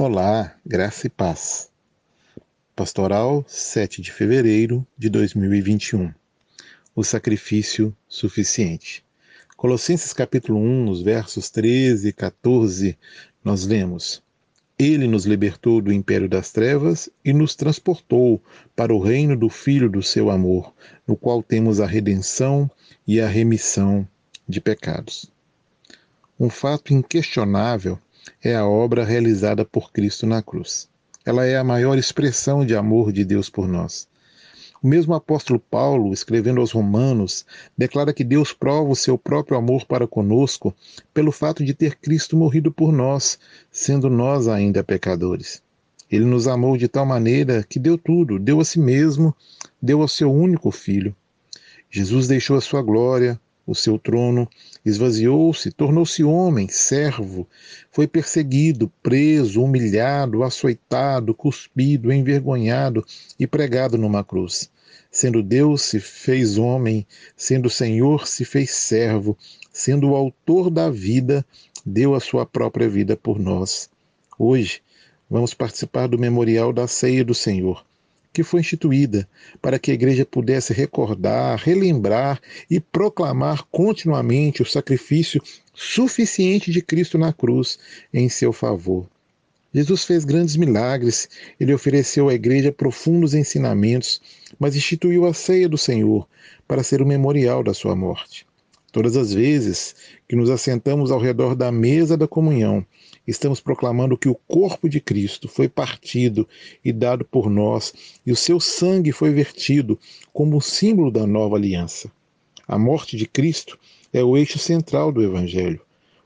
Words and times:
Olá, 0.00 0.54
graça 0.64 1.08
e 1.08 1.10
paz. 1.10 1.72
Pastoral 2.76 3.44
7 3.48 4.00
de 4.00 4.12
fevereiro 4.12 4.86
de 4.96 5.08
2021. 5.08 6.14
O 6.94 7.02
sacrifício 7.02 7.92
suficiente. 8.06 9.04
Colossenses 9.56 10.12
capítulo 10.12 10.60
1, 10.60 10.84
nos 10.84 11.02
versos 11.02 11.50
13 11.50 12.10
e 12.10 12.12
14, 12.12 12.96
nós 13.42 13.66
lemos: 13.66 14.22
Ele 14.78 15.08
nos 15.08 15.26
libertou 15.26 15.82
do 15.82 15.92
império 15.92 16.28
das 16.28 16.52
trevas 16.52 17.10
e 17.24 17.32
nos 17.32 17.56
transportou 17.56 18.40
para 18.76 18.94
o 18.94 19.00
reino 19.00 19.36
do 19.36 19.48
Filho 19.48 19.90
do 19.90 20.00
seu 20.00 20.30
amor, 20.30 20.72
no 21.08 21.16
qual 21.16 21.42
temos 21.42 21.80
a 21.80 21.86
redenção 21.86 22.70
e 23.04 23.20
a 23.20 23.26
remissão 23.26 24.06
de 24.48 24.60
pecados. 24.60 25.28
Um 26.38 26.48
fato 26.48 26.94
inquestionável 26.94 27.98
é 28.42 28.54
a 28.54 28.66
obra 28.66 29.04
realizada 29.04 29.64
por 29.64 29.92
Cristo 29.92 30.26
na 30.26 30.42
cruz. 30.42 30.88
Ela 31.24 31.44
é 31.44 31.56
a 31.56 31.64
maior 31.64 31.98
expressão 31.98 32.64
de 32.64 32.74
amor 32.74 33.12
de 33.12 33.24
Deus 33.24 33.50
por 33.50 33.68
nós. 33.68 34.08
O 34.82 34.86
mesmo 34.86 35.12
apóstolo 35.12 35.58
Paulo, 35.58 36.12
escrevendo 36.12 36.60
aos 36.60 36.70
Romanos, 36.70 37.44
declara 37.76 38.12
que 38.12 38.22
Deus 38.22 38.52
prova 38.52 38.90
o 38.90 38.96
seu 38.96 39.18
próprio 39.18 39.58
amor 39.58 39.84
para 39.84 40.06
conosco 40.06 40.72
pelo 41.12 41.32
fato 41.32 41.64
de 41.64 41.74
ter 41.74 41.96
Cristo 41.96 42.36
morrido 42.36 42.70
por 42.70 42.92
nós, 42.92 43.38
sendo 43.72 44.08
nós 44.08 44.46
ainda 44.46 44.84
pecadores. 44.84 45.60
Ele 46.10 46.24
nos 46.24 46.46
amou 46.46 46.76
de 46.76 46.86
tal 46.86 47.04
maneira 47.04 47.64
que 47.68 47.78
deu 47.78 47.98
tudo, 47.98 48.38
deu 48.38 48.60
a 48.60 48.64
si 48.64 48.78
mesmo, 48.78 49.34
deu 49.82 50.00
ao 50.00 50.08
seu 50.08 50.32
único 50.32 50.70
filho. 50.70 51.14
Jesus 51.90 52.28
deixou 52.28 52.56
a 52.56 52.60
sua 52.60 52.80
glória, 52.80 53.38
o 53.68 53.74
seu 53.74 53.98
trono, 53.98 54.48
esvaziou-se, 54.82 55.70
tornou-se 55.70 56.24
homem, 56.24 56.68
servo, 56.68 57.46
foi 57.92 58.06
perseguido, 58.06 58.90
preso, 59.02 59.62
humilhado, 59.62 60.42
açoitado, 60.42 61.34
cuspido, 61.34 62.10
envergonhado 62.10 63.04
e 63.38 63.46
pregado 63.46 63.98
numa 63.98 64.24
cruz. 64.24 64.70
Sendo 65.10 65.42
Deus, 65.42 65.82
se 65.82 66.00
fez 66.00 66.56
homem, 66.56 67.06
sendo 67.36 67.68
Senhor, 67.68 68.26
se 68.26 68.42
fez 68.42 68.70
servo, 68.70 69.36
sendo 69.70 70.10
o 70.10 70.16
autor 70.16 70.70
da 70.70 70.88
vida, 70.88 71.44
deu 71.84 72.14
a 72.14 72.20
sua 72.20 72.46
própria 72.46 72.88
vida 72.88 73.18
por 73.18 73.38
nós. 73.38 73.90
Hoje, 74.38 74.80
vamos 75.28 75.52
participar 75.52 76.06
do 76.08 76.18
memorial 76.18 76.72
da 76.72 76.86
ceia 76.86 77.22
do 77.22 77.34
Senhor 77.34 77.84
que 78.38 78.44
foi 78.44 78.60
instituída 78.60 79.28
para 79.60 79.80
que 79.80 79.90
a 79.90 79.94
igreja 79.94 80.24
pudesse 80.24 80.72
recordar, 80.72 81.58
relembrar 81.58 82.40
e 82.70 82.78
proclamar 82.78 83.64
continuamente 83.64 84.62
o 84.62 84.64
sacrifício 84.64 85.42
suficiente 85.74 86.70
de 86.70 86.80
Cristo 86.80 87.18
na 87.18 87.32
cruz 87.32 87.80
em 88.14 88.28
seu 88.28 88.52
favor. 88.52 89.08
Jesus 89.74 90.04
fez 90.04 90.24
grandes 90.24 90.54
milagres, 90.54 91.28
ele 91.58 91.74
ofereceu 91.74 92.28
à 92.28 92.34
igreja 92.34 92.70
profundos 92.70 93.34
ensinamentos, 93.34 94.22
mas 94.56 94.76
instituiu 94.76 95.26
a 95.26 95.34
ceia 95.34 95.68
do 95.68 95.76
Senhor 95.76 96.24
para 96.68 96.84
ser 96.84 97.02
o 97.02 97.06
memorial 97.06 97.64
da 97.64 97.74
sua 97.74 97.96
morte. 97.96 98.46
Todas 98.90 99.18
as 99.18 99.34
vezes 99.34 99.94
que 100.26 100.34
nos 100.34 100.48
assentamos 100.48 101.10
ao 101.10 101.20
redor 101.20 101.54
da 101.54 101.70
mesa 101.70 102.16
da 102.16 102.26
comunhão, 102.26 102.84
estamos 103.26 103.60
proclamando 103.60 104.16
que 104.16 104.30
o 104.30 104.34
corpo 104.34 104.88
de 104.88 104.98
Cristo 104.98 105.46
foi 105.46 105.68
partido 105.68 106.48
e 106.82 106.90
dado 106.90 107.22
por 107.22 107.50
nós, 107.50 107.92
e 108.24 108.32
o 108.32 108.36
seu 108.36 108.58
sangue 108.58 109.12
foi 109.12 109.30
vertido 109.30 109.98
como 110.32 110.60
símbolo 110.60 111.10
da 111.10 111.26
nova 111.26 111.56
aliança. 111.56 112.10
A 112.66 112.78
morte 112.78 113.14
de 113.14 113.26
Cristo 113.26 113.78
é 114.10 114.24
o 114.24 114.38
eixo 114.38 114.58
central 114.58 115.12
do 115.12 115.22
Evangelho. 115.22 115.80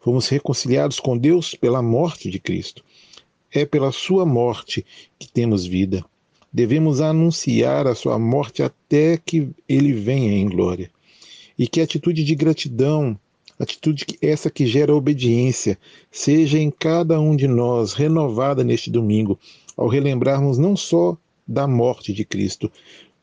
Fomos 0.00 0.28
reconciliados 0.28 0.98
com 0.98 1.16
Deus 1.16 1.54
pela 1.54 1.80
morte 1.80 2.28
de 2.28 2.40
Cristo. 2.40 2.84
É 3.52 3.64
pela 3.64 3.92
sua 3.92 4.26
morte 4.26 4.84
que 5.16 5.30
temos 5.30 5.64
vida. 5.64 6.04
Devemos 6.52 7.00
anunciar 7.00 7.86
a 7.86 7.94
sua 7.94 8.18
morte 8.18 8.62
até 8.62 9.16
que 9.16 9.48
ele 9.68 9.92
venha 9.92 10.32
em 10.32 10.48
glória. 10.48 10.90
E 11.58 11.66
que 11.66 11.80
atitude 11.80 12.22
de 12.22 12.34
gratidão, 12.34 13.18
atitude 13.58 14.06
essa 14.22 14.48
que 14.50 14.66
gera 14.66 14.94
obediência, 14.94 15.78
seja 16.10 16.58
em 16.58 16.70
cada 16.70 17.20
um 17.20 17.34
de 17.34 17.48
nós 17.48 17.92
renovada 17.92 18.62
neste 18.62 18.90
domingo, 18.90 19.38
ao 19.76 19.88
relembrarmos 19.88 20.56
não 20.58 20.76
só 20.76 21.16
da 21.46 21.66
morte 21.66 22.12
de 22.12 22.24
Cristo, 22.24 22.70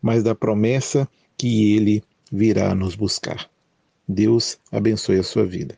mas 0.01 0.23
da 0.23 0.35
promessa 0.35 1.07
que 1.37 1.73
ele 1.75 2.03
virá 2.31 2.75
nos 2.75 2.95
buscar. 2.95 3.49
Deus 4.07 4.57
abençoe 4.71 5.17
a 5.17 5.23
sua 5.23 5.45
vida. 5.45 5.77